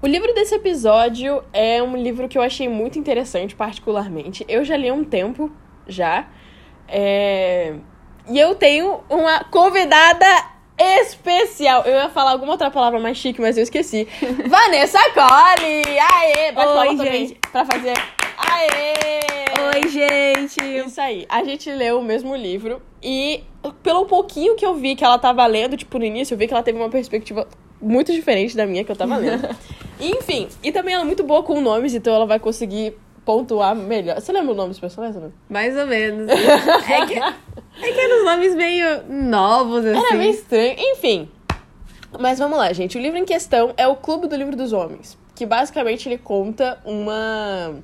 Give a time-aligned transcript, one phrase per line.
[0.00, 4.44] O livro desse episódio é um livro que eu achei muito interessante, particularmente.
[4.48, 5.50] Eu já li há um tempo,
[5.88, 6.28] já.
[6.86, 7.74] É...
[8.30, 10.24] E eu tenho uma convidada
[10.78, 11.82] especial.
[11.82, 14.06] Eu ia falar alguma outra palavra mais chique, mas eu esqueci.
[14.48, 15.82] Vanessa Colli!
[15.98, 16.52] Aê!
[16.52, 17.40] Bate Oi, palma também gente.
[17.50, 17.94] pra fazer.
[18.38, 19.74] Aê!
[19.74, 20.86] Oi, gente!
[20.86, 21.26] Isso aí.
[21.28, 23.42] A gente leu o mesmo livro e
[23.82, 26.54] pelo pouquinho que eu vi que ela tava lendo, tipo, no início, eu vi que
[26.54, 27.48] ela teve uma perspectiva
[27.82, 29.48] muito diferente da minha que eu tava lendo.
[30.00, 34.20] Enfim, e também ela é muito boa com nomes, então ela vai conseguir pontuar melhor.
[34.20, 35.22] Você lembra o nome dos personagens?
[35.22, 35.30] Né?
[35.50, 36.28] Mais ou menos.
[36.88, 39.98] É que, é que eram os nomes meio novos, assim.
[39.98, 40.74] Era meio estranho.
[40.78, 41.28] Enfim.
[42.18, 42.96] Mas vamos lá, gente.
[42.96, 45.18] O livro em questão é o Clube do Livro dos Homens.
[45.34, 47.76] Que basicamente ele conta uma.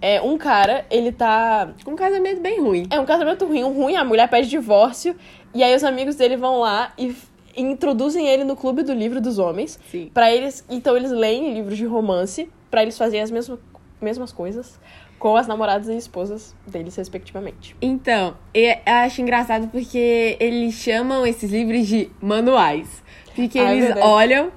[0.00, 1.68] É, um cara, ele tá.
[1.86, 2.86] Um casamento bem ruim.
[2.90, 5.14] É um casamento ruim, um ruim, a mulher pede divórcio.
[5.54, 7.14] E aí os amigos dele vão lá e
[7.56, 9.78] introduzem ele no Clube do Livro dos Homens.
[10.12, 10.64] Para eles.
[10.68, 13.58] Então eles leem livros de romance pra eles fazerem as mesmas,
[14.00, 14.78] mesmas coisas
[15.18, 17.76] com as namoradas e esposas deles, respectivamente.
[17.80, 23.02] Então, eu acho engraçado porque eles chamam esses livros de manuais.
[23.36, 24.50] Porque Ah, é eles olham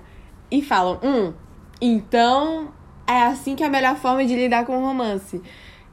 [0.49, 1.33] e falam, hum,
[1.79, 2.73] então
[3.07, 5.39] é assim que é a melhor forma de lidar com o romance.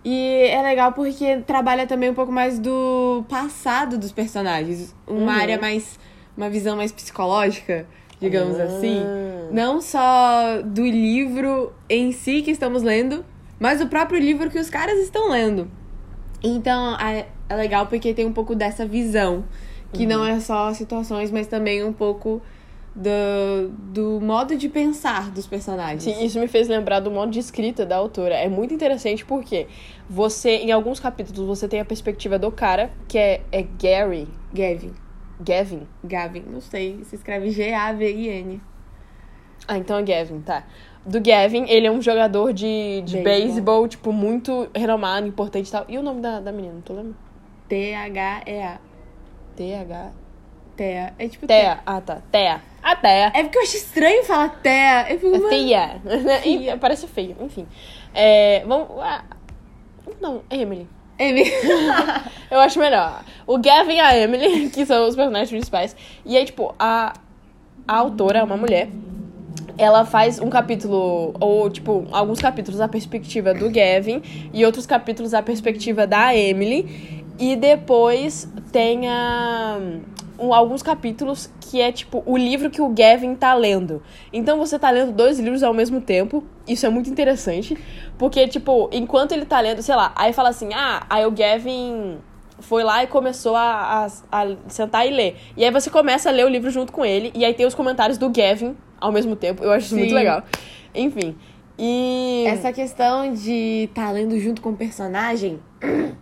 [0.04, 4.96] E é legal porque trabalha também um pouco mais do passado dos personagens.
[5.06, 5.40] Uma Uhum.
[5.40, 5.98] área mais.
[6.36, 7.86] Uma visão mais psicológica,
[8.20, 8.64] digamos Ah.
[8.64, 9.02] assim.
[9.52, 13.24] Não só do livro em si que estamos lendo,
[13.60, 15.70] mas do próprio livro que os caras estão lendo.
[16.42, 19.44] Então, é é legal porque tem um pouco dessa visão,
[19.92, 22.40] que não é só situações, mas também um pouco
[22.94, 26.02] do, do modo de pensar dos personagens.
[26.02, 28.34] Sim, isso me fez lembrar do modo de escrita da autora.
[28.34, 29.66] É muito interessante porque
[30.08, 34.92] você, em alguns capítulos, você tem a perspectiva do cara, que é, é Gary, Gavin.
[35.40, 35.86] Gavin.
[36.04, 38.60] Gavin, não sei, se escreve G-A-V-I-N.
[39.66, 40.64] Ah, então é Gavin, tá.
[41.04, 43.88] Do Gavin, ele é um jogador de, de Beisebol.
[43.88, 45.84] tipo, muito renomado, importante e tal.
[45.88, 47.14] E o nome da, da menina, tu lembra?
[47.68, 48.78] T-H-E-A.
[49.56, 50.12] T-H...
[50.76, 51.14] Thea.
[51.18, 51.80] É tipo Thea.
[51.84, 52.22] Ah, tá.
[52.30, 52.60] Thea.
[52.82, 53.30] A Thea.
[53.34, 55.12] É porque eu acho estranho falar Thea.
[55.12, 55.48] Eu fico.
[56.44, 57.66] E Parece feio, enfim.
[58.14, 58.88] É, vamos...
[59.00, 59.22] ah,
[60.20, 60.88] Não, Emily.
[61.18, 61.44] Amy.
[62.50, 63.24] Eu acho melhor.
[63.46, 65.96] O Gavin e a Emily, que são os personagens principais.
[66.24, 67.14] E aí, tipo, a,
[67.86, 68.88] a autora é uma mulher.
[69.78, 75.32] Ela faz um capítulo, ou, tipo, alguns capítulos a perspectiva do Gavin e outros capítulos
[75.32, 77.24] a perspectiva da Emily.
[77.38, 79.78] E depois tem a,
[80.42, 84.02] um- alguns capítulos que é, tipo, o livro que o Gavin tá lendo.
[84.32, 86.44] Então você tá lendo dois livros ao mesmo tempo.
[86.66, 87.76] Isso é muito interessante.
[88.18, 92.18] Porque, tipo, enquanto ele tá lendo, sei lá, aí fala assim, ah, aí o Gavin
[92.58, 95.36] foi lá e começou a, a, a sentar e ler.
[95.56, 97.74] E aí você começa a ler o livro junto com ele, e aí tem os
[97.74, 99.64] comentários do Gavin ao mesmo tempo.
[99.64, 100.14] Eu acho isso muito Sim.
[100.14, 100.42] legal.
[100.94, 101.36] Enfim.
[101.78, 102.44] E.
[102.46, 105.58] Essa questão de tá lendo junto com o personagem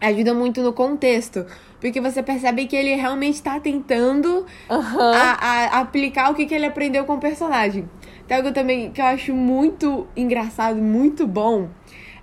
[0.00, 1.44] ajuda muito no contexto.
[1.84, 5.12] Porque você percebe que ele realmente está tentando Aham.
[5.14, 5.32] a,
[5.76, 7.86] a- aplicar o que, que ele aprendeu com o personagem.
[8.26, 11.68] Tem algo também que eu acho muito engraçado, muito bom,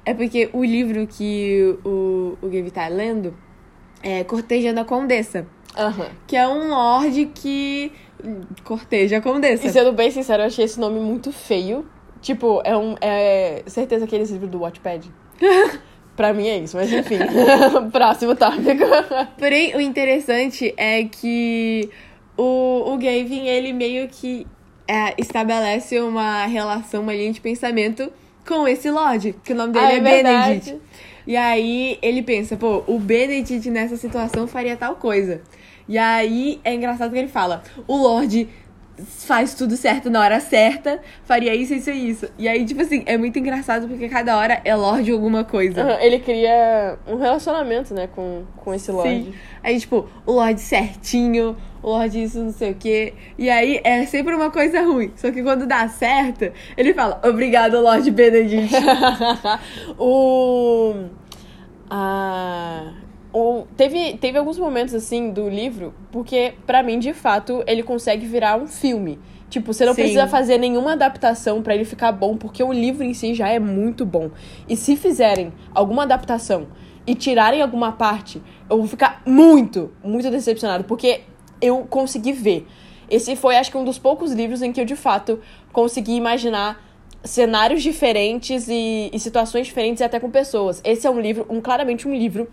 [0.04, 3.36] é porque o livro que o, o Gabe tá lendo
[4.02, 5.46] é Cortejando a Condessa,
[5.78, 6.08] Aham.
[6.26, 7.92] que é um lord que
[8.64, 9.68] corteja a condessa.
[9.68, 11.86] E sendo bem sincero, eu achei esse nome muito feio.
[12.20, 12.96] Tipo, é um.
[13.00, 15.08] É certeza aqueles livros do Watchpad.
[16.16, 17.18] pra mim é isso, mas enfim.
[17.92, 18.84] Próximo tópico.
[19.38, 21.90] Porém, o interessante é que
[22.38, 24.48] o, o Gavin, ele meio que
[24.88, 28.12] é, estabelece uma relação, uma linha de pensamento
[28.48, 30.00] com esse Lorde, que o nome dele Ah, é, é.
[30.02, 30.78] Benedict.
[31.28, 35.42] E aí ele pensa, pô, o Benedict nessa situação faria tal coisa.
[35.88, 38.48] E aí é engraçado que ele fala, o Lorde
[39.06, 42.28] faz tudo certo na hora certa, faria isso, isso e isso.
[42.38, 45.82] E aí, tipo assim, é muito engraçado porque cada hora é Lorde alguma coisa.
[45.82, 49.26] Aham, Ele cria um relacionamento, né, com, com esse Lorde.
[49.26, 49.34] Sim.
[49.64, 53.14] Aí, tipo, o Lorde certinho, o Lorde isso, não sei o quê.
[53.38, 55.12] E aí é sempre uma coisa ruim.
[55.16, 58.74] Só que quando dá certo, ele fala, obrigado, Lorde Benedict.
[59.98, 61.06] o.
[61.90, 62.94] A.
[63.34, 68.26] O, teve, teve alguns momentos, assim, do livro, porque, pra mim, de fato, ele consegue
[68.26, 69.20] virar um filme.
[69.50, 70.02] Tipo, você não Sim.
[70.02, 73.60] precisa fazer nenhuma adaptação pra ele ficar bom, porque o livro em si já é
[73.60, 74.32] muito bom.
[74.68, 76.68] E se fizerem alguma adaptação
[77.06, 81.22] e tirarem alguma parte, eu vou ficar muito, muito decepcionado, porque
[81.62, 82.68] eu consegui ver.
[83.10, 85.40] Esse foi, acho que, um dos poucos livros em que eu, de fato,
[85.74, 86.82] consegui imaginar
[87.24, 90.82] cenários diferentes e, e situações diferentes e até com pessoas.
[90.84, 92.48] Esse é um livro, um claramente um livro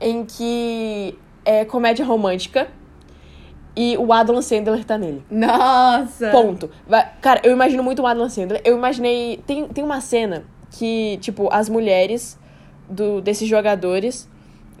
[0.00, 2.68] em que é comédia romântica
[3.74, 5.22] e o Adam Sandler tá nele.
[5.30, 6.30] Nossa!
[6.30, 6.70] Ponto.
[6.86, 8.60] Vai- Cara, eu imagino muito o Adam Sandler.
[8.64, 9.42] Eu imaginei.
[9.46, 12.38] Tem, tem uma cena que, tipo, as mulheres
[12.88, 14.28] do, desses jogadores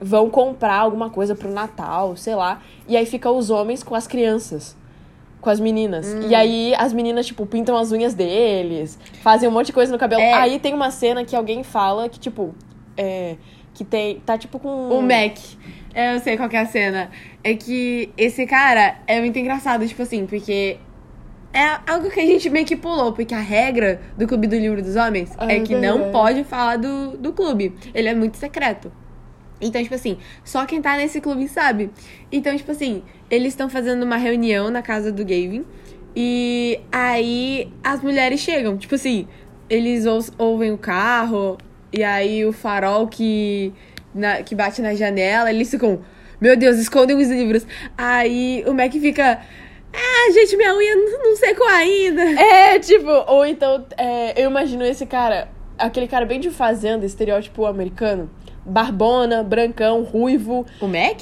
[0.00, 2.60] vão comprar alguma coisa pro Natal, sei lá.
[2.86, 4.76] E aí fica os homens com as crianças.
[5.40, 6.06] Com as meninas.
[6.06, 6.28] Hum.
[6.28, 9.98] E aí as meninas, tipo, pintam as unhas deles, fazem um monte de coisa no
[9.98, 10.20] cabelo.
[10.20, 10.34] É.
[10.34, 12.54] Aí tem uma cena que alguém fala que, tipo,
[12.96, 13.36] é.
[13.82, 14.20] Que tem.
[14.20, 14.88] Tá tipo com.
[14.90, 15.36] O Mac.
[15.94, 17.10] Eu sei qual que é a cena.
[17.42, 20.78] É que esse cara é muito engraçado, tipo assim, porque
[21.52, 24.80] é algo que a gente meio que pulou, porque a regra do Clube do Livro
[24.82, 27.74] dos Homens Ah, é é que não pode falar do, do clube.
[27.94, 28.90] Ele é muito secreto.
[29.60, 31.90] Então, tipo assim, só quem tá nesse clube sabe.
[32.30, 35.64] Então, tipo assim, eles estão fazendo uma reunião na casa do Gavin.
[36.16, 38.76] E aí as mulheres chegam.
[38.76, 39.26] Tipo assim,
[39.68, 41.58] eles ou- ouvem o carro.
[41.92, 43.72] E aí o farol que,
[44.14, 46.00] na- que bate na janela, eles ficam.
[46.40, 47.66] Meu Deus, escondem os livros.
[47.96, 49.40] Aí o Mac fica.
[49.94, 52.22] Ah, gente, minha unha não secou ainda.
[52.40, 55.48] É, tipo, ou então, é, eu imagino esse cara,
[55.78, 58.30] aquele cara bem de fazenda, estereótipo americano.
[58.64, 60.64] Barbona, brancão, ruivo.
[60.80, 61.20] O Mac?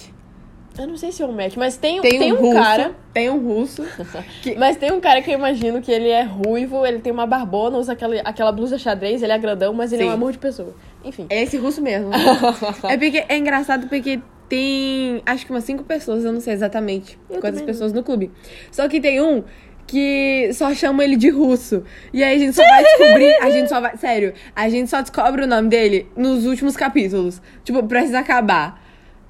[0.78, 2.54] Eu não sei se é um Mac, mas tem, Tem, tem um, um, russo.
[2.54, 2.94] cara.
[3.12, 3.84] Tem um russo.
[4.42, 7.26] que- Mas tem um cara que eu imagino que ele é ruivo, ele tem uma
[7.26, 10.14] barbona, usa aquela, aquela blusa xadrez, ele é grandão, mas ele é um Sim.
[10.14, 10.74] amor de pessoa.
[11.04, 11.26] Enfim.
[11.28, 12.10] É esse russo mesmo.
[12.88, 17.18] é porque é engraçado porque tem acho que umas cinco pessoas, eu não sei exatamente
[17.28, 18.30] Eu quantas pessoas no clube.
[18.70, 19.44] Só que tem um
[19.86, 21.82] que só chama ele de russo.
[22.12, 25.00] E aí a gente só vai descobrir, a gente só vai, sério, a gente só
[25.00, 27.42] descobre o nome dele nos últimos capítulos.
[27.64, 28.79] Tipo, precisa acabar.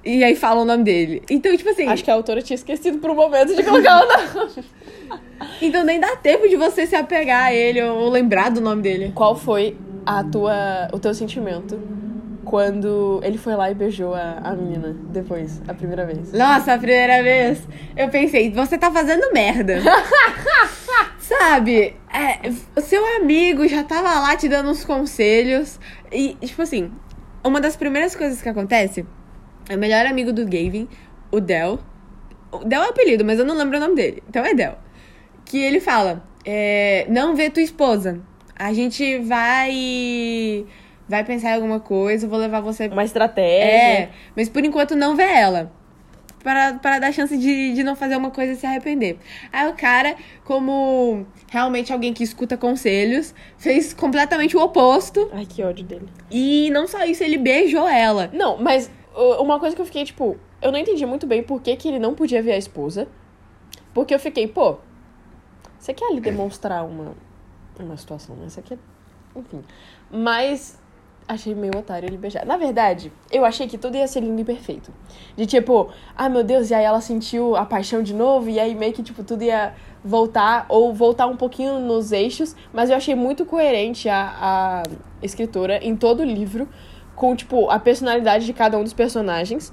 [0.05, 1.23] E aí fala o nome dele.
[1.29, 4.09] Então, tipo assim, Acho que a autora tinha esquecido por um momento de colocar o
[4.09, 4.65] nome.
[5.61, 9.13] então nem dá tempo de você se apegar a ele ou lembrar do nome dele.
[9.15, 9.77] Qual foi
[10.07, 11.79] a tua, o teu sentimento
[12.45, 16.33] quando ele foi lá e beijou a, a menina depois, a primeira vez?
[16.33, 17.63] Nossa, a primeira vez
[17.95, 19.81] eu pensei, você tá fazendo merda.
[21.21, 21.95] Sabe?
[22.13, 25.79] É, o seu amigo já tava lá te dando uns conselhos.
[26.11, 26.91] E, tipo assim,
[27.45, 29.07] uma das primeiras coisas que acontece
[29.71, 30.89] é o melhor amigo do Gavin,
[31.31, 31.79] o Del.
[32.51, 34.23] O Del é o apelido, mas eu não lembro o nome dele.
[34.29, 34.77] Então é Del.
[35.45, 38.21] Que ele fala: é, Não vê tua esposa.
[38.57, 40.67] A gente vai.
[41.09, 44.05] Vai pensar em alguma coisa, vou levar você Uma estratégia.
[44.05, 45.73] é, mas por enquanto não vê ela.
[46.43, 49.19] Para, para dar chance de, de não fazer uma coisa e se arrepender.
[49.53, 50.15] Aí o cara,
[50.45, 55.29] como realmente alguém que escuta conselhos, fez completamente o oposto.
[55.35, 56.09] Ai, que ódio dele.
[56.31, 58.31] E não só isso, ele beijou ela.
[58.33, 61.75] Não, mas uma coisa que eu fiquei, tipo, eu não entendi muito bem por que,
[61.77, 63.09] que ele não podia ver a esposa.
[63.93, 64.77] Porque eu fiquei, pô,
[65.79, 67.15] você quer ali demonstrar uma,
[67.79, 68.49] uma situação, né?
[68.49, 68.79] Você quer.
[69.35, 69.65] Enfim.
[70.11, 70.79] Mas
[71.27, 72.45] achei meio otário ele beijar.
[72.45, 74.93] Na verdade, eu achei que tudo ia ser lindo e perfeito.
[75.37, 78.75] De tipo, ah meu Deus, e aí ela sentiu a paixão de novo, e aí
[78.75, 79.75] meio que, tipo, tudo ia
[80.05, 84.83] voltar, ou voltar um pouquinho nos eixos, mas eu achei muito coerente a, a
[85.23, 86.69] escritora em todo o livro,
[87.21, 89.71] com, tipo, a personalidade de cada um dos personagens.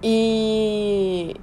[0.00, 1.34] E.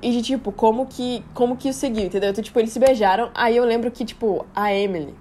[0.00, 2.30] E de tipo, como que, como que isso seguiu, entendeu?
[2.30, 3.28] Então, tipo, eles se beijaram.
[3.34, 5.14] Aí eu lembro que, tipo, a Emily,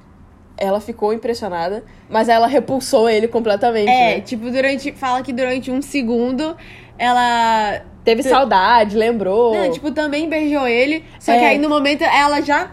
[0.55, 3.89] ela ficou impressionada, mas ela repulsou ele completamente.
[3.89, 4.21] É, né?
[4.21, 4.91] tipo, durante.
[4.91, 6.55] Fala que durante um segundo
[6.95, 7.81] ela.
[8.03, 9.55] Teve saudade, lembrou.
[9.55, 11.03] Não, tipo, também beijou ele.
[11.19, 11.39] Só É.
[11.39, 12.71] que aí no momento ela já.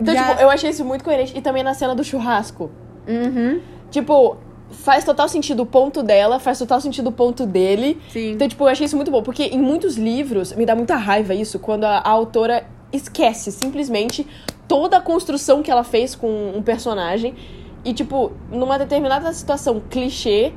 [0.00, 0.30] então, já...
[0.30, 1.36] tipo, eu achei isso muito coerente.
[1.36, 2.70] E também na cena do churrasco.
[3.06, 3.60] Uhum.
[3.90, 4.38] Tipo,
[4.70, 8.00] faz total sentido o ponto dela, faz total sentido o ponto dele.
[8.10, 8.32] Sim.
[8.32, 9.22] Então, tipo, eu achei isso muito bom.
[9.22, 14.26] Porque em muitos livros, me dá muita raiva isso, quando a, a autora esquece simplesmente
[14.68, 17.34] toda a construção que ela fez com um personagem.
[17.84, 20.52] E, tipo, numa determinada situação clichê,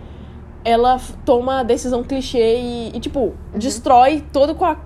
[0.64, 4.78] ela toma a decisão clichê e, e, tipo, destrói todo com a,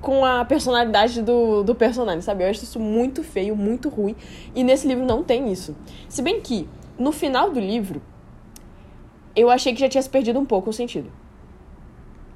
[0.00, 2.44] com a personalidade do, do personagem, sabe?
[2.44, 4.14] Eu acho isso muito feio, muito ruim.
[4.54, 5.74] E nesse livro não tem isso.
[6.08, 8.02] Se bem que, no final do livro,
[9.40, 11.10] eu achei que já tinha se perdido um pouco o sentido.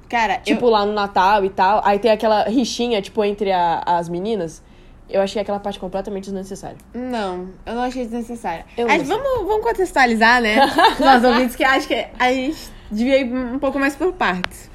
[0.09, 1.81] Cara, Tipo, lá no Natal e tal.
[1.83, 4.61] Aí tem aquela rixinha, tipo, entre a- as meninas.
[5.09, 6.77] Eu achei aquela parte completamente desnecessária.
[6.93, 7.01] eu...
[7.01, 8.65] Não, eu não achei desnecessária.
[8.77, 9.17] Eu Mas gostei.
[9.17, 10.55] vamos, vamos contextualizar, né?
[10.99, 12.57] Nós ouvintes que acho que a gente
[12.91, 14.69] devia ir um pouco mais por partes.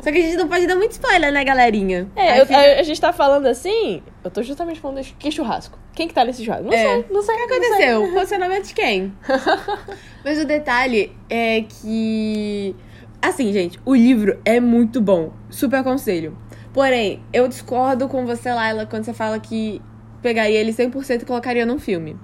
[0.00, 2.08] Só que a gente não pode dar muito spoiler, né, galerinha?
[2.16, 4.02] É, eu- fica- a, a gente tá falando assim.
[4.24, 5.78] Eu tô justamente falando que churrasco.
[5.94, 6.64] Quem que tá nesse churrasco?
[6.66, 6.76] Não É.
[6.82, 7.34] sei, não sei.
[7.34, 8.12] O que aconteceu?
[8.12, 9.12] Posicionamento de quem?
[10.24, 12.74] Mas o detalhe é que.
[13.22, 15.32] Assim, gente, o livro é muito bom.
[15.50, 16.36] Super aconselho.
[16.72, 19.80] Porém, eu discordo com você, Laila, quando você fala que
[20.20, 22.16] pegaria ele 100% e colocaria num filme.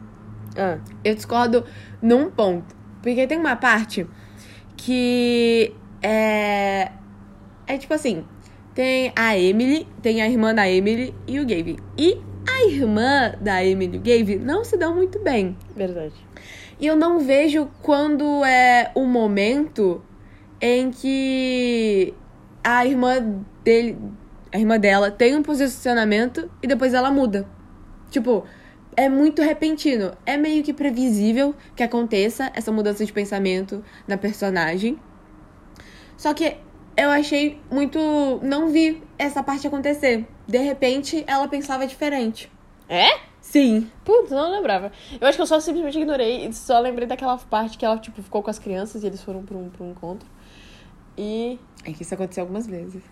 [0.56, 1.64] Ah, Eu discordo
[2.02, 2.76] num ponto.
[3.02, 4.06] Porque tem uma parte
[4.76, 6.90] que é.
[7.72, 8.22] É tipo assim.
[8.74, 11.78] tem a Emily, tem a irmã da Emily e o Gabe.
[11.96, 15.56] E a irmã da Emily e o Gabe não se dão muito bem.
[15.74, 16.12] Verdade.
[16.78, 20.02] E eu não vejo quando é o momento
[20.60, 22.12] em que
[22.62, 23.96] a irmã dele,
[24.52, 27.46] a irmã dela tem um posicionamento e depois ela muda.
[28.10, 28.44] Tipo,
[28.94, 30.12] é muito repentino.
[30.26, 34.98] É meio que previsível que aconteça essa mudança de pensamento na personagem.
[36.18, 36.58] Só que
[36.96, 37.98] eu achei muito.
[38.42, 40.26] Não vi essa parte acontecer.
[40.46, 42.50] De repente, ela pensava diferente.
[42.88, 43.08] É?
[43.40, 43.90] Sim.
[44.04, 44.92] Putz, não lembrava.
[45.20, 48.22] Eu acho que eu só simplesmente ignorei e só lembrei daquela parte que ela, tipo,
[48.22, 50.28] ficou com as crianças e eles foram pra um, pra um encontro.
[51.16, 51.58] E.
[51.84, 53.02] É que isso aconteceu algumas vezes.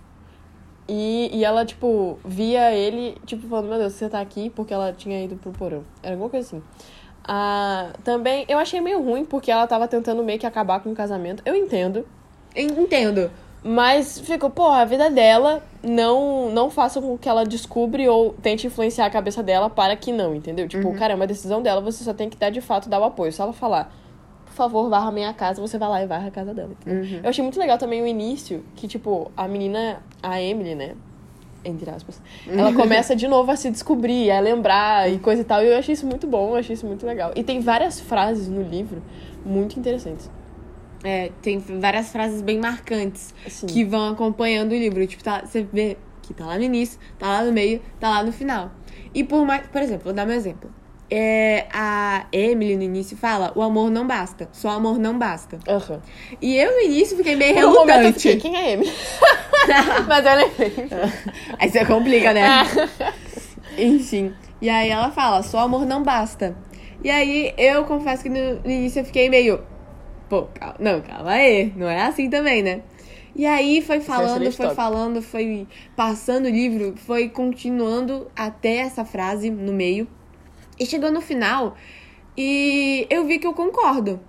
[0.88, 4.92] E, e ela, tipo, via ele, tipo, falando, meu Deus, você tá aqui porque ela
[4.92, 5.84] tinha ido pro porão.
[6.02, 6.62] Era alguma coisa assim.
[7.24, 10.94] Ah, também, eu achei meio ruim porque ela tava tentando meio que acabar com o
[10.94, 11.42] casamento.
[11.46, 12.06] Eu entendo.
[12.56, 13.30] Entendo.
[13.62, 18.66] Mas ficou, pô, a vida dela, não não faça com que ela descubra ou tente
[18.66, 20.66] influenciar a cabeça dela para que não, entendeu?
[20.66, 23.30] Tipo, caramba, a decisão dela, você só tem que dar de fato dar o apoio.
[23.32, 23.92] Se ela falar,
[24.46, 26.70] por favor, varra a minha casa, você vai lá e varra a casa dela.
[26.80, 27.04] entendeu?
[27.22, 30.94] Eu achei muito legal também o início, que, tipo, a menina, a Emily, né?
[31.62, 35.62] Entre aspas, ela começa de novo a se descobrir, a lembrar e coisa e tal.
[35.62, 37.32] E eu achei isso muito bom, eu achei isso muito legal.
[37.36, 39.02] E tem várias frases no livro
[39.44, 40.30] muito interessantes.
[41.02, 43.34] É, tem várias frases bem marcantes
[43.66, 45.06] que vão acompanhando o livro.
[45.06, 48.22] Tipo, tá, você vê que tá lá no início, tá lá no meio, tá lá
[48.22, 48.70] no final.
[49.14, 49.66] E por mais.
[49.68, 50.70] Por exemplo, vou dar meu exemplo.
[51.12, 55.58] É, a Emily no início fala: o amor não basta, só amor não basta.
[55.66, 56.00] Aham.
[56.40, 58.28] E eu no início fiquei meio Por um momento eu relutante.
[58.32, 58.92] fiquei, quem é Emily?
[60.06, 60.72] Mas eu lembrei.
[61.58, 62.62] Aí você complica, né?
[63.76, 64.32] Enfim.
[64.60, 66.56] E aí ela fala, só amor não basta.
[67.02, 69.62] E aí eu confesso que no, no início eu fiquei meio.
[70.30, 71.72] Pô, calma, não, calma aí.
[71.76, 72.82] Não é assim também, né?
[73.34, 79.04] E aí foi falando, excelente foi falando, foi passando o livro, foi continuando até essa
[79.04, 80.06] frase no meio.
[80.78, 81.76] E chegou no final
[82.36, 84.20] e eu vi que eu concordo.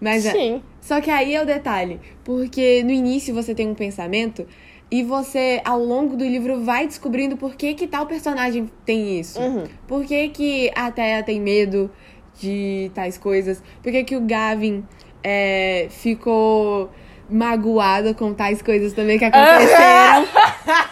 [0.00, 0.62] Mas é- Sim.
[0.80, 4.46] só que aí é o detalhe, porque no início você tem um pensamento
[4.90, 9.40] e você, ao longo do livro, vai descobrindo por que, que tal personagem tem isso.
[9.40, 9.64] Uhum.
[9.88, 11.90] Por que, que a Thea tem medo
[12.38, 13.62] de tais coisas?
[13.82, 14.84] Por que, que o Gavin
[15.24, 16.90] é, ficou
[17.30, 20.26] magoado com tais coisas também que aconteceram?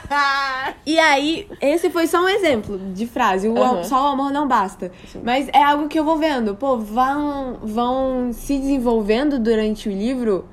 [0.84, 3.48] E aí, esse foi só um exemplo de frase.
[3.48, 3.84] O Aham.
[3.84, 4.90] Só o amor não basta.
[5.22, 6.54] Mas é algo que eu vou vendo.
[6.56, 10.44] Pô, vão, vão se desenvolvendo durante o livro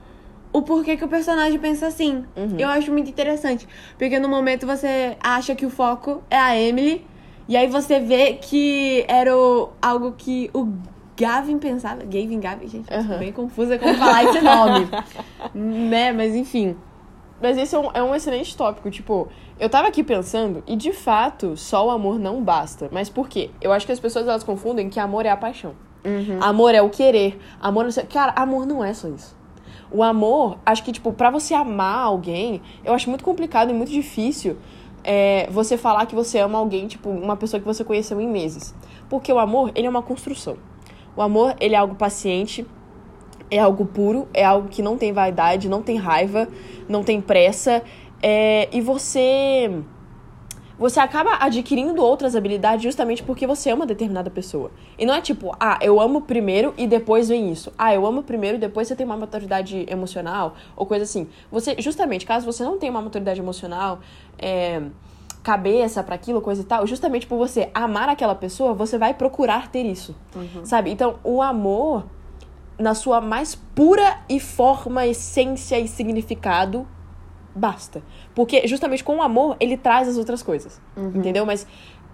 [0.53, 2.25] o porquê que o personagem pensa assim.
[2.57, 3.67] Eu acho muito interessante.
[3.97, 7.05] Porque no momento você acha que o foco é a Emily.
[7.47, 10.67] E aí você vê que era o- algo que o
[11.19, 12.03] Gavin pensava.
[12.03, 13.17] Gavin, Gavin, gente, eu Aham.
[13.17, 14.87] bem confusa como falar esse nome.
[15.53, 16.13] né?
[16.13, 16.75] Mas enfim.
[17.41, 18.89] Mas esse é um, é um excelente tópico.
[18.89, 19.27] Tipo,
[19.59, 22.89] eu tava aqui pensando, e de fato, só o amor não basta.
[22.91, 23.49] Mas por quê?
[23.61, 25.73] Eu acho que as pessoas elas confundem que amor é a paixão.
[26.41, 27.39] Amor é o querer.
[27.59, 28.05] Amor não sei.
[28.05, 29.37] Cara, amor não é só isso.
[29.91, 33.91] O amor, acho que, tipo, pra você amar alguém, eu acho muito complicado e muito
[33.91, 34.57] difícil
[35.03, 38.73] é, você falar que você ama alguém, tipo, uma pessoa que você conheceu em meses.
[39.09, 40.57] Porque o amor, ele é uma construção.
[41.19, 42.65] O amor, ele é algo paciente,
[43.51, 46.47] é algo puro, é algo que não tem vaidade, não tem raiva,
[46.87, 47.83] não tem pressa.
[48.23, 49.69] é, e você.
[50.77, 54.71] Você acaba adquirindo outras habilidades justamente porque você ama determinada pessoa.
[54.97, 57.73] E não é tipo, ah, eu amo primeiro e depois vem isso.
[57.77, 61.27] Ah, eu amo primeiro e depois você tem uma maturidade emocional ou coisa assim.
[61.51, 63.99] Você, justamente, caso você não tenha uma maturidade emocional,
[64.37, 64.81] é,
[65.49, 69.71] cabeça para aquilo, coisa e tal, justamente por você amar aquela pessoa, você vai procurar
[69.71, 70.15] ter isso.
[70.63, 70.91] Sabe?
[70.91, 72.05] Então, o amor
[72.77, 76.87] na sua mais pura e forma, essência e significado,
[77.55, 78.03] basta.
[78.35, 80.79] Porque justamente com o amor, ele traz as outras coisas.
[81.15, 81.47] Entendeu?
[81.47, 81.65] Mas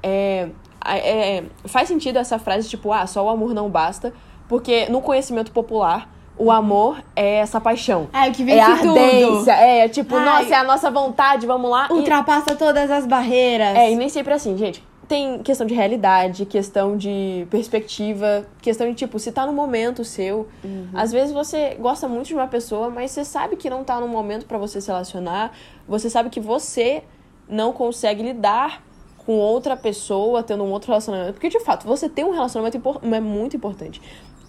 [0.02, 0.50] é,
[0.86, 4.14] é, faz sentido essa frase, tipo, ah, só o amor não basta.
[4.48, 8.08] Porque no conhecimento popular, o amor é essa paixão.
[8.14, 8.90] É o que É vence a tudo.
[9.00, 10.26] ardência, é tipo, Ai.
[10.26, 11.88] nossa, é a nossa vontade, vamos lá.
[11.90, 13.76] E- Ultrapassa todas as barreiras.
[13.76, 14.84] é, e nem sempre é assim, gente.
[15.08, 20.48] Tem questão de realidade, questão de perspectiva, questão de, tipo, se tá no momento seu.
[20.96, 24.08] Às vezes você gosta muito de uma pessoa, mas você sabe que não tá no
[24.08, 25.52] momento pra você se relacionar.
[25.88, 27.04] Você sabe que você
[27.48, 28.82] não consegue lidar
[29.26, 31.34] com outra pessoa, tendo um outro relacionamento.
[31.34, 34.02] Porque, de fato, você ter um relacionamento é muito importante.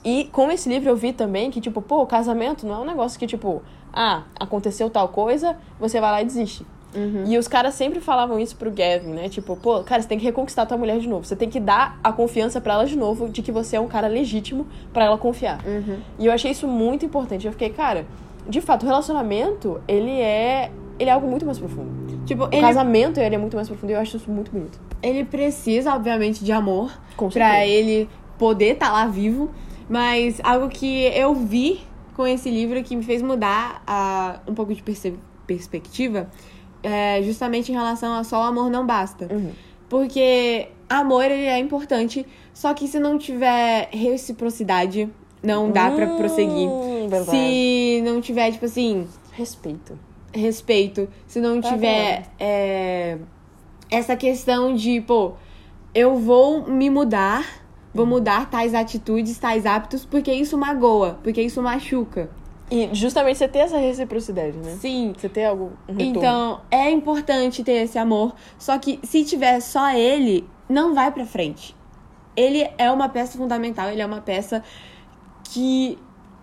[0.05, 2.85] E com esse livro eu vi também que, tipo, pô, o casamento não é um
[2.85, 3.62] negócio que, tipo,
[3.93, 6.65] ah, aconteceu tal coisa, você vai lá e desiste.
[7.26, 9.29] E os caras sempre falavam isso pro Gavin, né?
[9.29, 11.26] Tipo, pô, cara, você tem que reconquistar tua mulher de novo.
[11.26, 13.87] Você tem que dar a confiança pra ela de novo de que você é um
[13.87, 15.61] cara legítimo pra ela confiar.
[16.19, 17.45] E eu achei isso muito importante.
[17.47, 18.07] Eu fiquei, cara,
[18.49, 21.91] de fato, o relacionamento, ele é ele é algo muito mais profundo.
[22.25, 24.81] Tipo, O ele, casamento, ele é muito mais profundo e eu acho isso muito bonito.
[25.03, 26.91] ele precisa, obviamente, de amor
[27.61, 27.67] certeza.
[27.67, 29.50] ele poder estar lá vivo.
[29.88, 31.81] Mas algo que eu vi
[32.14, 34.83] com esse livro que me fez mudar a, um pouco de
[35.47, 36.28] perspectiva
[36.83, 39.28] é justamente em relação a só o amor não basta.
[39.33, 39.52] Uhum.
[39.88, 45.09] Porque amor ele é importante, só que se não tiver reciprocidade,
[45.43, 46.69] não dá pra Hum, prosseguir.
[47.09, 47.31] verdade.
[47.31, 49.99] Se não tiver, tipo assim, Respeito.
[50.35, 53.19] respeito, se não Tá tiver é,
[53.90, 55.33] essa questão de, pô,
[55.95, 57.45] eu vou me mudar,
[57.97, 62.31] vou mudar tais atitudes, tais hábitos, porque isso magoa, porque isso machuca.
[62.71, 64.76] E justamente você ter essa reciprocidade, né?
[64.81, 65.12] Sim.
[65.17, 65.73] Você ter algo.
[65.88, 65.95] Um.
[65.99, 71.25] Então, é importante ter esse amor, só que se tiver só ele, não vai pra
[71.25, 71.76] frente.
[72.37, 74.62] Ele é uma peça fundamental, ele é uma peça
[75.45, 75.97] que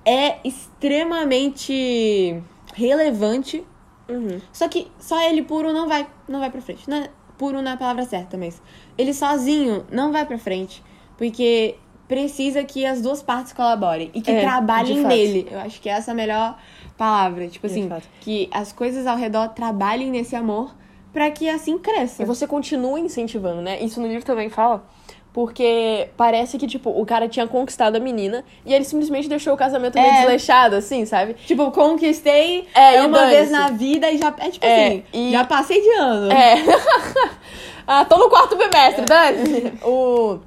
[0.05, 2.41] é extremamente
[2.73, 3.63] relevante
[4.09, 4.39] Uhum.
[4.51, 6.89] Só que só ele puro não vai, não vai pra frente.
[6.89, 8.61] Não é- puro não é a palavra certa, mas
[8.97, 10.83] ele sozinho não vai pra frente.
[11.17, 11.75] Porque
[12.07, 15.47] precisa que as duas partes colaborem e que É, trabalhem nele.
[15.49, 16.57] Eu acho que essa é a melhor
[16.97, 17.47] palavra.
[17.47, 18.07] Tipo De assim, fato.
[18.21, 20.75] que as coisas ao redor trabalhem nesse amor
[21.11, 22.23] pra que assim cresça.
[22.23, 23.79] E você continua incentivando, né?
[23.81, 24.83] Isso no livro também fala.
[25.31, 29.57] Porque parece que, tipo, o cara tinha conquistado a menina e ele simplesmente deixou o
[29.57, 30.19] casamento meio É.
[30.19, 31.33] desleixado, assim, sabe?
[31.33, 34.27] Tipo, conquistei É, é, uma vez na vida e já.
[34.37, 36.31] É tipo É, assim, e- já passei de ano.
[36.31, 36.53] É.
[37.87, 39.73] ah, tô no quarto bimestre, Dani.
[39.83, 40.39] o...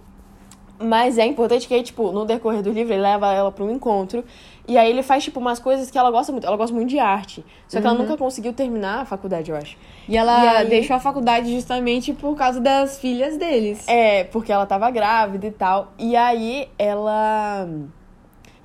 [0.79, 3.71] Mas é importante que aí, tipo, no decorrer do livro, ele leva ela pra um
[3.71, 4.23] encontro.
[4.69, 6.47] E aí ele faz, tipo, umas coisas que ela gosta muito.
[6.47, 7.45] Ela gosta muito de arte.
[7.69, 9.77] Só que ela nunca conseguiu terminar a faculdade, eu acho.
[10.09, 13.87] E ela E aí- deixou a faculdade justamente por causa das filhas deles.
[13.89, 15.93] É, porque ela tava grávida e tal.
[15.99, 17.69] E aí ela.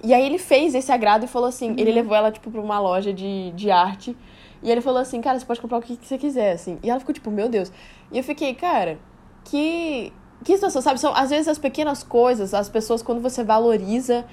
[0.03, 2.79] E aí ele fez esse agrado e falou assim: ele levou ela, tipo, pra uma
[2.79, 4.17] loja de, de arte.
[4.63, 6.77] E ele falou assim, cara, você pode comprar o que que você quiser, assim.
[6.83, 7.71] E ela ficou, tipo, meu Deus.
[8.11, 8.99] E eu fiquei, cara,
[9.45, 10.11] que.
[10.43, 10.99] Que situação, sabe?
[10.99, 14.25] São, às vezes as pequenas coisas, as pessoas, quando você valoriza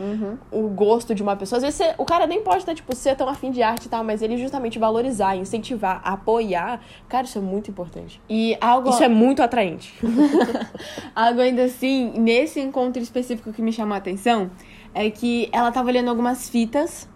[0.51, 3.15] o gosto de uma pessoa, às vezes você- o cara nem pode estar, tipo, ser
[3.15, 7.41] tão afim de arte e tal, mas ele justamente valorizar, incentivar, apoiar, cara, isso é
[7.43, 8.23] muito importante.
[8.29, 9.95] E algo, Isso é muito atraente.
[11.15, 14.51] algo ainda assim, nesse encontro específico que me chamou a atenção,
[14.95, 17.09] é que ela tava olhando algumas fitas,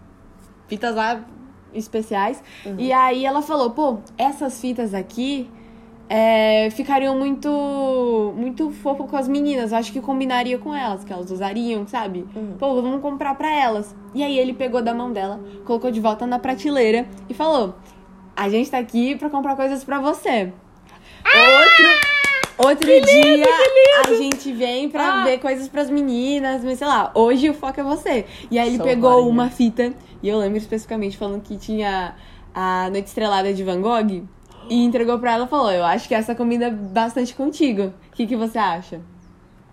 [0.67, 1.23] fitas lá
[1.73, 2.43] especiais,
[2.77, 5.49] e aí ela falou, pô, essas fitas aqui
[6.09, 11.11] é, ficariam muito muito fofo com as meninas, eu acho que combinaria com elas, que
[11.13, 12.25] elas usariam, sabe?
[12.59, 13.95] Pô, vamos comprar pra elas.
[14.13, 17.75] E aí ele pegou da mão dela, colocou de volta na prateleira e falou,
[18.35, 20.51] a gente tá aqui pra comprar coisas pra você.
[21.25, 22.13] Outro...
[22.55, 23.45] Outro dia
[24.05, 25.23] a gente vem pra Ah.
[25.23, 28.25] ver coisas pras meninas, mas sei lá, hoje o foco é você.
[28.51, 29.27] E aí ele Sou pegou rainha.
[29.27, 32.13] uma fita, e eu lembro especificamente falando que tinha
[32.53, 34.23] a Noite Estrelada de Van Gogh,
[34.69, 37.93] e entregou pra ela e falou: Eu acho que essa combina bastante contigo.
[38.11, 39.01] O que, que você acha?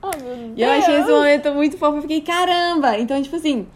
[0.03, 2.98] Oh, meu E eu achei esse momento muito fofo, eu fiquei, caramba!
[2.98, 3.66] Então, tipo assim,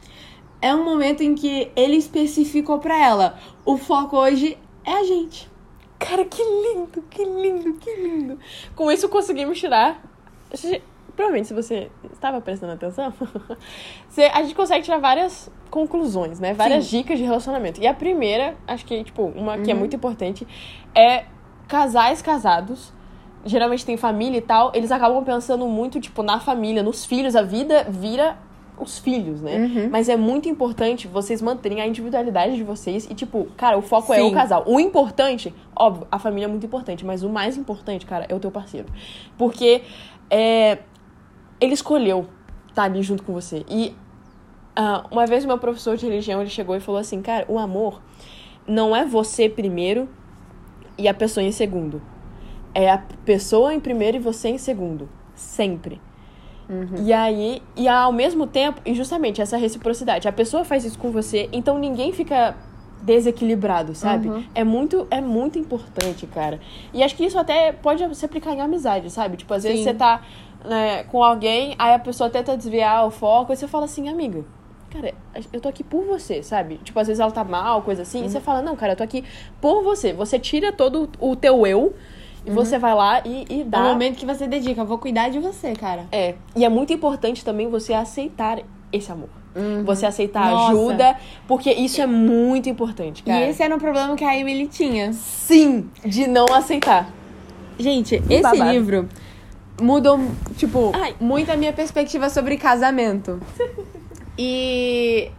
[0.61, 5.51] é um momento em que ele especificou pra ela: o foco hoje é a gente.
[5.99, 8.39] Cara, que lindo, que lindo, que lindo.
[8.75, 10.03] Com isso conseguimos tirar.
[11.15, 13.13] Provavelmente, se você estava prestando atenção,
[14.09, 16.53] você- a gente consegue tirar várias conclusões, né?
[16.55, 17.81] Várias dicas de relacionamento.
[17.81, 20.47] E a primeira, acho que, tipo, uma que é muito importante,
[20.95, 21.25] é
[21.69, 22.93] casais casados.
[23.47, 27.37] Geralmente tem família e tal, eles acabam pensando muito, tipo, na família, nos filhos.
[27.37, 28.37] A vida vira
[28.79, 29.89] os filhos, né?
[29.91, 34.13] Mas é muito importante vocês manterem a individualidade de vocês e, tipo, cara, o foco
[34.15, 34.35] é o Sim.
[34.35, 34.65] casal.
[34.67, 38.41] O importante, óbvio, a família é muito importante, mas o mais importante, cara, é o
[38.41, 38.89] teu parceiro.
[39.39, 39.83] Porque
[40.31, 40.79] é,
[41.61, 42.27] ele escolheu
[42.69, 43.65] estar ali junto com você.
[43.69, 43.95] E
[44.77, 48.01] ah, uma vez meu professor de religião, ele chegou e falou assim, cara, o amor
[48.67, 50.09] não é você primeiro
[50.99, 52.03] e a pessoa em segundo.
[52.75, 55.09] É a pessoa em primeiro e você em segundo.
[55.35, 56.01] Sempre.
[57.05, 61.11] E aí, e ao mesmo tempo, e justamente essa reciprocidade, a pessoa faz isso com
[61.11, 62.57] você, então ninguém fica
[63.03, 64.29] desequilibrado, sabe?
[64.55, 66.59] É muito é muito importante, cara.
[66.93, 69.37] E acho que isso até pode se aplicar em amizade, sabe?
[69.37, 69.85] Tipo, às vezes Sim.
[69.85, 70.23] você tá
[70.65, 74.45] né, com alguém, aí a pessoa tenta desviar o foco, e você fala assim, amiga,
[74.91, 75.13] cara,
[75.53, 76.77] eu tô aqui por você, sabe?
[76.83, 79.03] Tipo, às vezes ela tá mal, coisa assim, e você fala, não, cara, eu tô
[79.03, 79.25] aqui
[79.61, 80.13] por você.
[80.13, 81.95] Você tira todo o teu eu
[82.47, 84.99] e você vai lá e, e É dá o momento que você dedica, eu vou
[84.99, 86.07] cuidar de você, cara.
[86.13, 88.61] é, e é muito importante também você aceitar
[88.93, 89.29] esse amor.
[89.85, 90.73] Você aceitar Nossa.
[90.73, 93.49] ajuda, porque isso é muito importante, E cara.
[93.49, 95.13] esse era um problema que a Emily tinha.
[95.13, 97.09] Sim, de não aceitar.
[97.79, 98.71] Gente, esse babado.
[98.73, 99.09] livro
[99.81, 100.19] mudou,
[100.57, 101.15] tipo, Ai.
[101.21, 103.41] muito a minha perspectiva sobre casamento.
[104.39, 105.31] e.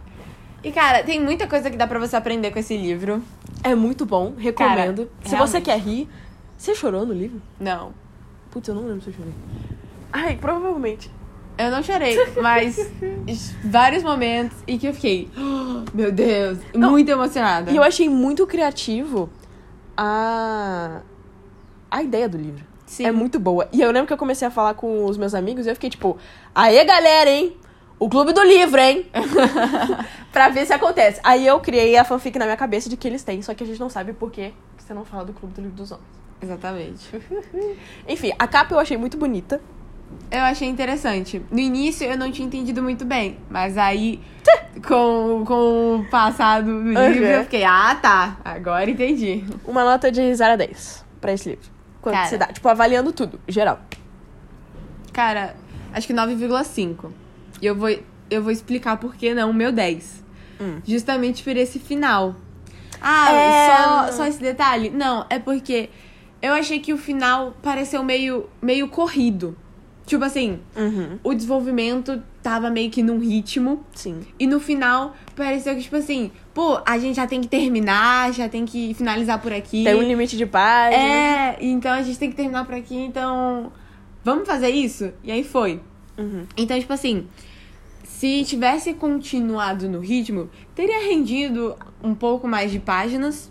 [0.64, 3.22] E, cara, tem muita coisa que dá pra você aprender com esse livro.
[3.62, 5.06] É muito bom, recomendo.
[5.06, 5.62] Cara, se você realmente.
[5.64, 6.08] quer rir.
[6.58, 7.40] Você chorou no livro?
[7.60, 7.92] Não.
[8.50, 9.32] Putz, eu não lembro se eu chorei.
[10.12, 11.10] Ai, provavelmente.
[11.58, 12.76] Eu não chorei, mas
[13.64, 16.90] vários momentos e que eu fiquei, "Oh, meu Deus, Não.
[16.90, 17.70] muito emocionada.
[17.70, 19.30] E eu achei muito criativo
[19.96, 21.00] a.
[21.90, 22.64] a ideia do livro.
[22.86, 23.04] Sim.
[23.06, 23.68] É muito boa.
[23.72, 25.90] E eu lembro que eu comecei a falar com os meus amigos e eu fiquei
[25.90, 26.16] tipo,
[26.54, 27.56] aê galera, hein?
[27.98, 29.06] O clube do livro, hein?
[30.32, 31.20] pra ver se acontece.
[31.24, 33.66] Aí eu criei a fanfic na minha cabeça de que eles têm, só que a
[33.66, 36.06] gente não sabe por que você não fala do clube do livro dos homens.
[36.40, 37.08] Exatamente.
[38.06, 39.60] Enfim, a capa eu achei muito bonita.
[40.30, 41.42] Eu achei interessante.
[41.50, 44.20] No início eu não tinha entendido muito bem, mas aí,
[44.86, 47.30] com, com o passado do livro, Uhum.
[47.30, 49.42] eu fiquei, ah tá, agora entendi.
[49.64, 51.75] Uma nota de 0 a 10 pra esse livro.
[52.06, 52.28] Quanto Cara.
[52.28, 52.46] se dá?
[52.46, 53.80] Tipo, avaliando tudo, geral.
[55.12, 55.56] Cara,
[55.92, 57.10] acho que 9,5.
[57.60, 57.88] E eu vou,
[58.30, 60.22] eu vou explicar por que não o meu 10.
[60.60, 60.80] Hum.
[60.86, 62.36] Justamente por esse final.
[63.00, 63.76] Ah, É.
[63.76, 64.88] só, só esse detalhe?
[64.88, 65.90] Não, é porque
[66.40, 69.56] eu achei que o final pareceu meio, meio corrido.
[70.06, 71.18] Tipo assim, Uhum.
[71.24, 73.84] o desenvolvimento tava meio que num ritmo.
[73.92, 74.20] Sim.
[74.38, 78.48] E no final, pareceu que, tipo assim, pô, a gente já tem que terminar, já
[78.48, 79.82] tem que finalizar por aqui.
[79.82, 81.02] Tem um limite de página.
[81.02, 83.72] É, então a gente tem que terminar por aqui, então.
[84.22, 85.12] Vamos fazer isso?
[85.24, 85.80] E aí foi.
[86.16, 86.44] Uhum.
[86.56, 87.26] Então, tipo assim,
[88.04, 93.50] se tivesse continuado no ritmo, teria rendido um pouco mais de páginas,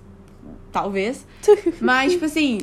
[0.72, 1.28] talvez.
[1.82, 2.60] Mas, tipo assim,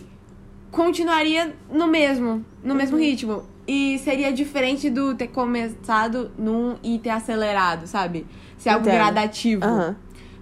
[0.70, 3.44] continuaria no mesmo, no mesmo ritmo.
[3.66, 8.27] E seria diferente do ter começado num e ter acelerado, sabe?
[8.59, 8.94] Ser algo Entendo.
[8.96, 9.64] gradativo.
[9.64, 9.96] Aham.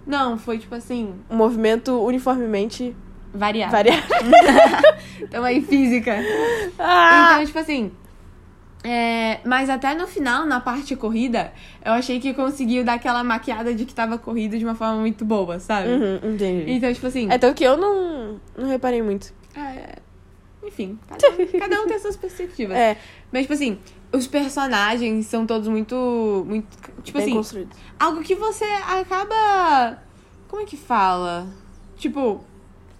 [0.07, 2.95] Não, foi tipo assim, Um movimento uniformemente
[3.33, 3.71] variado.
[3.71, 4.01] variado.
[5.21, 6.15] Então aí, física.
[6.79, 7.33] Ah!
[7.35, 7.91] Então, tipo assim.
[8.83, 11.53] é, mas até no final, na parte corrida,
[11.85, 15.23] eu achei que conseguiu dar aquela maquiada de que tava corrida de uma forma muito
[15.23, 15.89] boa, sabe?
[15.89, 16.71] Uhum, entendi.
[16.71, 17.27] Então, tipo assim.
[17.29, 19.31] É tanto que eu não, não reparei muito.
[19.55, 19.99] é,
[20.63, 22.77] enfim, cada um, cada um tem suas perspectivas.
[22.77, 22.97] É,
[23.31, 23.79] Mas, tipo assim,
[24.11, 26.43] os personagens são todos muito.
[26.47, 26.67] muito
[27.03, 27.69] tipo bem assim, construído.
[27.99, 29.97] algo que você acaba.
[30.47, 31.47] Como é que fala?
[31.97, 32.43] Tipo,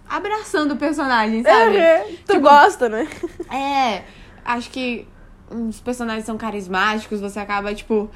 [0.08, 1.76] abraçando o personagem, sabe?
[1.76, 3.06] É, tu Tipo- gosta, né?
[3.52, 4.04] É,
[4.44, 5.06] acho que
[5.50, 8.10] os personagens são carismáticos, você acaba, tipo,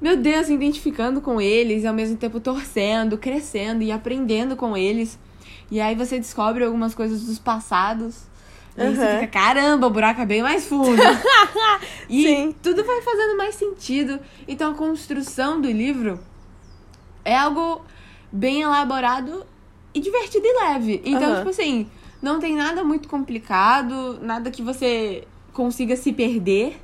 [0.00, 4.76] meu Deus, se identificando com eles e ao mesmo tempo torcendo, crescendo e aprendendo com
[4.76, 5.16] eles.
[5.70, 8.24] E aí você descobre algumas coisas dos passados.
[8.76, 9.20] E aí você Uhum.
[9.20, 11.00] fica, caramba, o buraco é bem mais fundo.
[12.10, 12.54] e Sim.
[12.62, 14.20] tudo vai fazendo mais sentido.
[14.46, 16.20] Então a construção do livro
[17.24, 17.82] é algo
[18.30, 19.44] bem elaborado
[19.94, 21.00] e divertido e leve.
[21.04, 21.36] Então, Aham.
[21.38, 21.88] tipo assim,
[22.20, 26.78] não tem nada muito complicado, nada que você consiga se perder.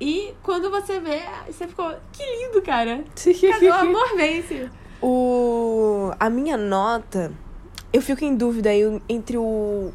[0.00, 3.04] E quando você vê, você ficou, que lindo, cara.
[3.50, 4.68] Cadê o amor vence?
[5.00, 6.10] O...
[6.20, 7.32] A minha nota,
[7.92, 8.70] eu fico em dúvida
[9.08, 9.92] entre o...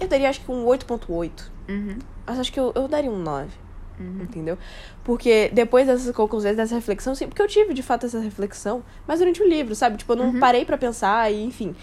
[0.00, 1.30] Eu daria acho que um 8.8.
[1.68, 1.98] Uhum.
[2.26, 3.64] Mas acho que eu, eu daria um 9.
[4.20, 4.58] Entendeu?
[5.04, 9.20] Porque depois dessas conclusões, dessa reflexão, sim, porque eu tive de fato essa reflexão, mas
[9.20, 9.96] durante o livro, sabe?
[9.96, 11.74] Tipo, eu não parei pra pensar e, enfim.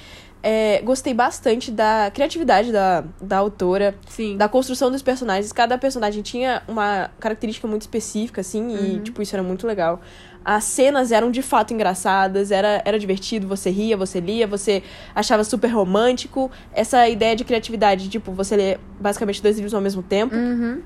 [0.44, 4.36] É, gostei bastante da criatividade da, da autora, Sim.
[4.38, 5.54] da construção dos personagens.
[5.54, 10.02] Cada personagem tinha uma característica muito específica, assim, e, tipo, isso era muito legal.
[10.44, 14.82] As cenas eram de fato engraçadas, era, era divertido, você ria, você lia, você
[15.14, 16.50] achava super romântico.
[16.74, 20.36] Essa ideia de criatividade, tipo, você lê basicamente dois livros ao mesmo tempo.
[20.36, 20.82] Uhum.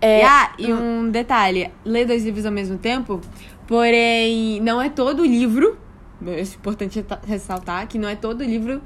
[0.00, 3.20] É, E, ah, e um detalhe, ler dois livros ao mesmo tempo,
[3.66, 5.78] porém, não é todo o livro,
[6.26, 8.82] é importante ressaltar que não é todo o livro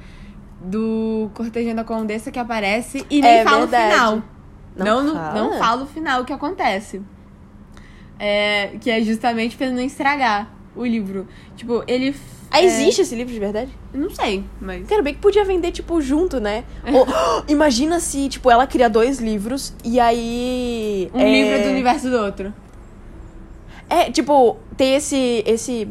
[0.61, 3.87] do Cortejando a Condessa que aparece e nem É fala verdade.
[3.87, 4.22] o final.
[4.77, 5.35] Não Não, não, fala?
[5.35, 7.01] não fala o final que acontece.
[8.19, 11.27] É, que é justamente pra não estragar o livro.
[11.57, 12.15] Tipo, ele.
[12.51, 13.71] Ah, é, existe esse livro de verdade?
[13.93, 14.87] não sei, mas.
[14.87, 16.65] Quero bem que podia vender, tipo, junto, né?
[16.93, 17.07] Ou,
[17.49, 21.11] imagina se, tipo, ela cria dois livros e aí.
[21.13, 21.31] Um é...
[21.31, 22.55] livro do universo do outro.
[23.89, 25.43] É, tipo, tem esse.
[25.47, 25.87] esse.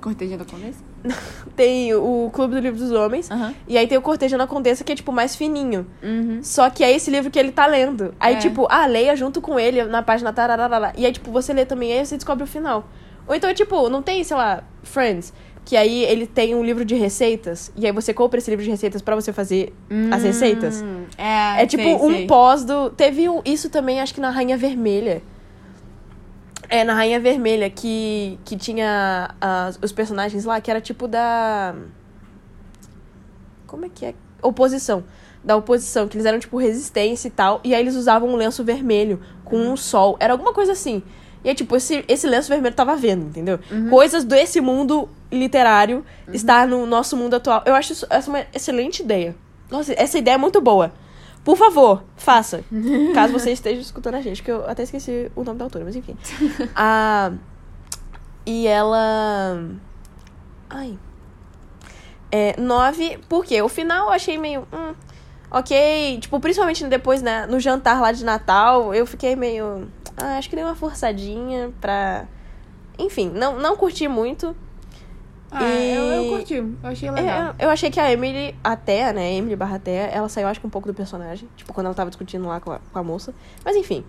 [0.00, 0.91] Cortejando a Condessa?
[1.56, 3.30] Tem o Clube do Livro dos Homens.
[3.30, 3.54] Aham.
[3.68, 5.86] E aí tem o Cortejando a Condessa, que é, tipo, mais fininho.
[6.02, 6.40] Uhum.
[6.42, 8.14] Só que é esse livro que ele tá lendo.
[8.18, 8.38] Aí, É.
[8.38, 10.92] tipo, ah, leia junto com ele na página tararara.
[10.96, 12.88] E aí, tipo, você lê também, aí você descobre o final.
[13.28, 15.32] Ou então, é tipo, não tem, sei lá, Friends,
[15.64, 18.70] que aí ele tem um livro de receitas, e aí você compra esse livro de
[18.70, 19.72] receitas pra você fazer
[20.10, 20.82] as receitas.
[20.82, 22.26] Hum, É, É tipo sei, um sei.
[22.26, 22.90] pós do.
[22.90, 25.22] Teve um- isso também, acho que na Rainha Vermelha.
[26.74, 31.74] É, na Rainha Vermelha, que, que tinha as- os personagens lá, que era tipo da.
[33.66, 34.14] Como é que é?
[34.42, 35.04] Oposição.
[35.44, 37.60] Da oposição, que eles eram tipo resistência e tal.
[37.64, 40.16] E aí eles usavam um lenço vermelho com um sol.
[40.20, 41.02] Era alguma coisa assim.
[41.44, 43.58] E é tipo, esse, esse lenço vermelho tava vendo, entendeu?
[43.90, 47.62] Coisas desse mundo literário está no nosso mundo atual.
[47.66, 49.34] Eu acho isso, essa uma excelente ideia.
[49.70, 50.92] Nossa, essa ideia é muito boa.
[51.44, 52.64] Por favor, faça.
[53.14, 55.96] Caso você esteja escutando a gente, que eu até esqueci o nome da autora, mas
[55.96, 56.16] enfim.
[56.74, 57.32] Ah,
[58.46, 59.60] e ela.
[60.70, 60.98] Ai.
[62.30, 64.66] É, nove, porque o final eu achei meio.
[64.72, 64.94] Hum,
[65.50, 66.18] ok.
[66.20, 69.88] Tipo, principalmente depois, né, no jantar lá de Natal, eu fiquei meio.
[70.16, 72.26] Ah, acho que dei uma forçadinha pra.
[72.98, 74.56] Enfim, não, não curti muito.
[75.52, 76.54] Ah, E- eu, eu curti.
[76.54, 77.54] Eu achei legal.
[77.58, 80.66] É, eu achei que a Emily, até, né, Emily barra Thea, ela saiu, acho que
[80.66, 81.48] um pouco do personagem.
[81.56, 83.34] Tipo, quando ela tava discutindo lá com a, com a moça.
[83.64, 84.02] Mas enfim.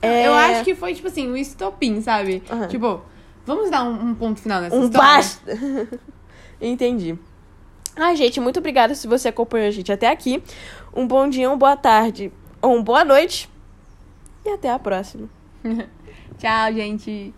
[0.00, 2.42] É, Eu acho que foi, tipo assim, um estopim, sabe?
[2.50, 2.68] Aham.
[2.68, 3.02] Tipo,
[3.44, 5.06] vamos dar um, um ponto final nessa Um história?
[5.06, 5.58] basta!
[6.60, 7.18] Entendi.
[7.96, 10.42] Ai, gente, muito obrigada se você acompanhou a gente até aqui.
[10.94, 13.50] Um bom dia, uma boa tarde ou uma boa noite.
[14.46, 15.28] E até a próxima.
[16.38, 17.34] Tchau, gente.